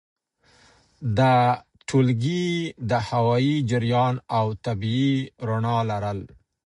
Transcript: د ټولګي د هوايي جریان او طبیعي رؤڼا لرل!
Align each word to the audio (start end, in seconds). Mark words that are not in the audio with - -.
د 1.17 1.19
ټولګي 1.87 2.47
د 2.89 2.91
هوايي 3.07 3.57
جریان 3.69 4.15
او 4.37 4.45
طبیعي 4.65 5.15
رؤڼا 5.47 5.77
لرل! 5.91 6.19